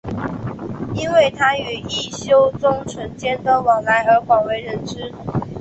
[0.95, 5.13] 因为他与一休宗纯间的往来而广为人知。